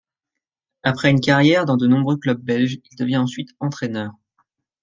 Après 0.81 1.11
une 1.11 1.19
carrière 1.21 1.65
dans 1.65 1.77
de 1.77 1.85
nombreux 1.85 2.17
clubs 2.17 2.41
belges, 2.41 2.79
il 2.91 2.95
devient 2.97 3.17
ensuite 3.17 3.51
entraîneur. 3.59 4.09